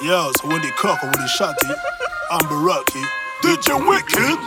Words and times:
Yo, 0.00 0.30
so 0.40 0.46
when 0.46 0.62
they 0.62 0.70
cock 0.70 1.02
or 1.02 1.10
when 1.10 1.20
they 1.20 1.26
shot 1.26 1.56
it, 1.60 1.76
I'm 2.30 2.38
Baraki. 2.46 3.02
DJ 3.42 3.74
Wicked, 3.82 4.38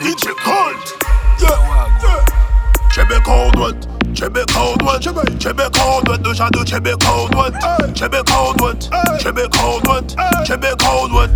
DJ 0.00 0.32
Cold. 0.40 0.80
Yeah, 1.38 2.00
yeah. 2.02 2.24
Chebe 2.90 3.22
cold 3.22 3.58
one, 3.58 3.78
chebe 4.14 4.46
cold 4.48 4.80
one, 4.82 4.98
chebe. 5.00 5.70
Cold 5.74 6.08
one, 6.08 6.22
do 6.22 6.34
shadow 6.34 6.64
chebe 6.64 6.98
cold 7.04 7.34
one, 7.34 7.52
chebe 7.92 8.24
cold 8.24 8.58
one, 8.62 8.78
chebe 9.20 9.52
cold 9.52 9.86
one, 9.86 10.08
chebe 10.46 10.78
cold 10.78 11.12
one. 11.12 11.34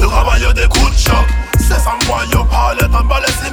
Le 0.00 0.06
travail 0.06 0.54
des 0.54 0.68
coups 0.68 0.92
de 0.92 0.98
choc, 0.98 1.26
c'est 1.58 1.80
sans 1.80 1.98
moi 2.06 2.20
yo 2.32 2.44
parle, 2.44 2.78
t'en 2.78 3.02
balais 3.04 3.26
si 3.44 3.52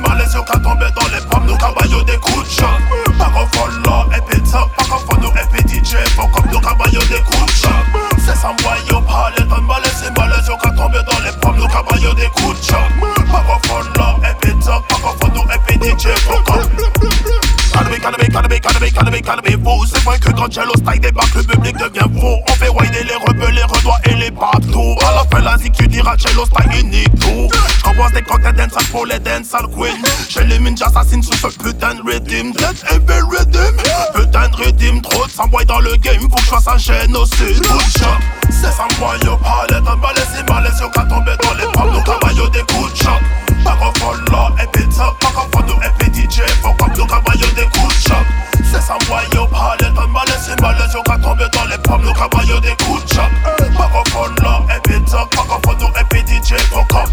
Cannabis, 18.01 18.29
cannabis, 18.29 18.59
cannabis, 18.59 18.91
cannabis, 18.93 19.21
cannabis, 19.21 19.57
faux 19.63 19.85
C'est 19.85 20.03
vrai 20.03 20.19
que 20.19 20.31
quand 20.31 20.51
Jello 20.51 20.73
Style 20.75 20.99
débarque, 21.01 21.35
le 21.35 21.43
public 21.43 21.75
devient 21.77 22.19
faux 22.19 22.37
On 22.47 22.53
fait 22.53 22.69
rider 22.69 23.03
les 23.03 23.15
rebelles, 23.15 23.55
les 23.55 23.63
redois 23.63 23.97
et 24.05 24.15
les 24.15 24.31
bateaux 24.31 24.95
À 25.07 25.15
la 25.15 25.25
fin, 25.31 25.43
la 25.43 25.57
zik, 25.57 25.73
tu 25.73 25.87
diras 25.87 26.15
Jello 26.17 26.45
Style 26.45 26.79
unique 26.85 27.19
tout. 27.19 27.49
J'compense 27.79 28.11
des 28.13 28.21
cocktails 28.21 28.55
dancehall 28.55 28.85
pour 28.91 29.05
les 29.05 29.19
dancehall 29.19 29.67
les 30.47 30.59
mines, 30.59 30.77
j'assassine 30.77 31.21
sous 31.21 31.33
ce 31.33 31.47
putain 31.57 31.95
de 31.95 32.01
rhythm. 32.01 32.51
Dead 32.53 32.75
Evil 32.91 33.23
Rhythm. 33.29 33.75
Putain 34.15 34.49
de 34.49 34.55
rhythm, 34.55 35.01
trop 35.01 35.25
de 35.25 35.31
sang 35.31 35.49
dans 35.67 35.79
le 35.79 35.95
game. 35.97 36.21
Faut 36.21 36.35
que 36.35 36.41
je 36.41 36.49
fasse 36.49 36.67
un 36.67 36.77
génocide 36.77 37.61
Good 37.61 37.81
shot, 37.97 38.17
c'est 38.49 38.99
moi 38.99 39.15
yo 39.23 39.37
palette 39.37 39.87
Un 39.87 39.95
balai 39.97 40.21
des 51.97 52.75
coups 52.83 53.03
de 53.05 53.19
et 54.71 54.89
et 56.55 56.69
comme 56.69 57.09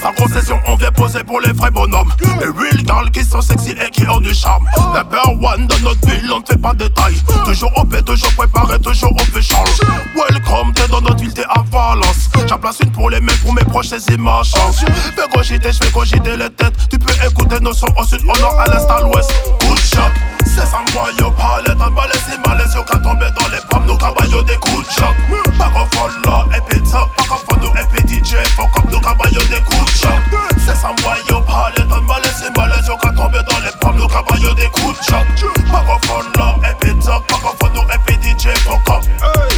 sans 0.00 0.12
concession, 0.12 0.60
on 0.66 0.76
vient 0.76 0.92
poser 0.92 1.24
pour 1.24 1.40
les 1.40 1.52
vrais 1.52 1.70
bonhommes. 1.70 2.12
Les 2.40 2.46
real 2.46 2.78
girls 2.84 3.10
qui 3.10 3.24
sont 3.24 3.40
sexy 3.40 3.70
et 3.70 3.90
qui 3.90 4.06
ont 4.06 4.20
du 4.20 4.34
charme. 4.34 4.64
Number 4.94 5.28
one 5.42 5.66
dans 5.66 5.78
notre 5.80 6.06
ville, 6.06 6.30
on 6.30 6.40
ne 6.40 6.44
fait 6.44 6.60
pas 6.60 6.74
de 6.74 6.86
taille. 6.88 7.16
Toujours 7.44 7.72
au 7.76 7.84
paix, 7.84 8.02
toujours 8.02 8.30
préparé, 8.32 8.78
toujours 8.80 9.12
au 9.12 9.40
charge. 9.40 9.80
Welcome, 10.14 10.72
t'es 10.74 10.88
dans 10.88 11.00
notre 11.00 11.16
ville, 11.16 11.32
t'es 11.32 11.44
à 11.44 11.62
Valence. 11.70 12.28
J'en 12.46 12.58
place 12.58 12.80
une 12.82 12.92
pour 12.92 13.08
les 13.08 13.20
mecs, 13.20 13.40
pour 13.42 13.54
mes 13.54 13.64
proches, 13.64 13.88
c'est 13.98 14.18
ma 14.18 14.42
chance. 14.42 14.84
Fais 15.16 15.28
cogiter, 15.32 15.72
je 15.72 15.84
fais 15.84 15.90
cogiter 15.90 16.36
les 16.36 16.50
têtes. 16.50 16.74
Tu 16.90 16.98
peux 16.98 17.14
écouter 17.26 17.60
nos 17.60 17.72
sons 17.72 17.86
au 17.96 18.04
sud, 18.04 18.20
au 18.22 18.38
nord, 18.38 18.60
à 18.60 18.66
l'est, 18.66 18.90
à 18.90 19.00
l'ouest. 19.00 19.32
Good 19.60 19.78
shot, 19.78 20.12
c'est 20.44 20.66
sans 20.66 20.84
moi, 20.94 21.08
yo, 21.18 21.30
palette. 21.32 21.80
Un 21.80 21.90
balai, 21.90 22.14
c'est 22.28 22.38
malaise, 22.46 22.74
yo, 22.74 22.82
qu'à 22.84 22.98
tomber 22.98 23.30
dans 23.38 23.48
les 23.48 23.60
pommes, 23.68 23.86
nos 23.86 23.96
cabayos, 23.96 24.42
des 24.42 24.56
coups 24.56 24.86
de 24.86 24.92
choc. 24.92 25.14
Qu'on 25.58 25.86
follow, 25.96 26.44
et 26.54 26.60
pizza, 26.70 27.00
pas 27.16 27.24
qu'on 27.24 27.36
follow, 27.36 27.72
et 27.74 27.86
puis 27.92 28.20
DJ, 28.22 28.36
faut 28.56 28.66
comme 28.68 28.90
nos 28.90 29.00
cabayos, 29.00 29.44
des 29.50 29.60
coups 29.64 29.92
de 29.92 29.98
choc. 29.98 30.20
C'est 30.58 30.76
sans 30.76 30.94
moi, 31.02 31.16
yo, 31.28 31.40
palette. 31.40 31.90
Un 31.90 32.02
balai, 32.06 32.30
c'est 32.38 32.56
malaise, 32.56 32.86
yo, 32.86 32.96
qu'à 32.96 33.10
tomber 33.10 33.42
dans 33.48 33.58
les 33.64 33.72
pommes, 33.80 33.96
nos 33.96 34.08
cabayos, 34.08 34.54
des 34.54 34.68
coups 34.68 34.98
de 34.98 35.04
choc. 35.04 35.26
Qu'on 35.70 35.98
follow, 36.06 36.54
et 36.62 36.74
pizza, 36.84 37.20
pas 37.28 37.36
qu'on 37.36 37.66
follow, 37.66 37.82
et 37.92 37.98
puis 38.06 38.16
DJ, 38.22 38.48
faut 38.58 38.78
comme. 38.86 39.02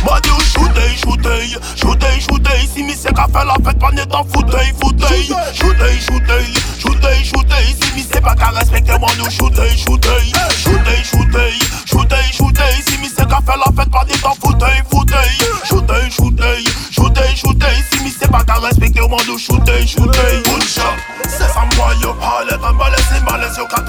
Moi, 0.04 0.20
du 0.20 0.30
shootay, 0.50 0.96
shootay, 0.96 1.58
shootay, 1.76 2.20
shootay. 2.20 2.68
Si 2.72 2.82
mi 2.82 2.94
c'est 2.94 3.14
qu'à 3.14 3.26
faire 3.32 3.44
la 3.44 3.54
fête, 3.64 3.78
pas 3.78 3.90
n'est 3.92 4.14
en 4.14 4.24
fauteuil, 4.24 4.72
fauteuil. 4.80 5.26
Shootay, 5.54 6.00
shootay, 6.00 6.44
shootay, 6.86 7.24
shootay. 7.24 7.64
Si 7.80 7.92
mi 7.94 8.02
c'est 8.10 8.20
pas 8.20 8.34
qu'à 8.34 8.48
respecter 8.50 8.98
moi, 8.98 9.10
nous 9.18 9.30
shootay, 9.30 9.76
shootay. 9.76 10.32
Shootay, 10.62 11.04
shootay, 11.04 11.52
shootay, 11.86 12.32
shootay. 12.32 12.82
Si 12.86 12.98
mi 12.98 13.08
c'est 13.08 13.26
qu'à 13.28 13.40
faire 13.44 13.56
la 13.56 13.72
fête, 13.76 13.90
pas 13.90 14.04
n'est 14.04 14.24
en 14.24 14.34
fauteuil, 14.34 14.82
fauteuil. 14.90 15.36
Shootay, 15.64 16.10
shootay, 16.10 16.64
shootay, 16.92 17.36
shootay. 17.36 17.76
Si 17.90 18.02
mi 18.02 18.10
c'est 18.18 18.30
pas 18.30 18.44
qu'à 18.44 18.54
respecter 18.54 19.00
moi, 19.08 19.20
nous 19.26 19.38
shootay, 19.38 19.86
shootay. 19.86 20.42
Good 20.44 20.62
shot, 20.62 20.82
c'est 21.28 21.48
sans 21.52 21.66
moi, 21.76 21.92
yo, 22.02 22.14
palette. 22.14 22.60
Un 22.64 22.72
balai, 22.74 22.96
c'est 23.10 23.22
malaise, 23.30 23.56
yo, 23.58 23.66
qu'à 23.66 23.82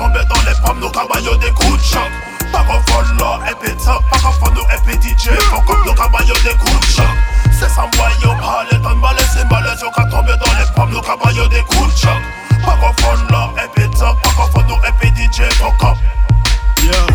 up. 15.82 15.98
Yeah, 16.84 17.08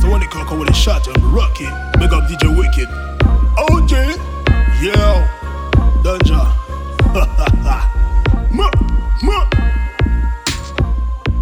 so 0.00 0.10
when 0.10 0.20
the 0.20 0.26
clock 0.30 0.50
with 0.50 0.68
a 0.68 0.74
shot, 0.74 1.06
I'm 1.08 1.34
rocking. 1.34 1.70
Big 1.98 2.12
up 2.12 2.24
DJ 2.24 2.48
Wicked. 2.56 2.88
OJ, 3.56 4.16
yeah, 4.82 5.28
Danja. 6.02 6.40
ma, 8.52 8.70
ma. 9.22 9.48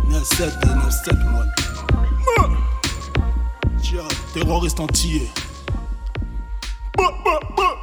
Now 0.08 0.22
step, 0.22 0.52
now 0.64 0.88
step, 0.88 1.16
man. 1.16 1.52
Ma. 2.36 2.56
Yeah, 3.82 4.08
terroriste 4.34 4.80
entier. 4.80 5.28
Bah, 6.96 7.12
bah, 7.24 7.40
bah. 7.56 7.77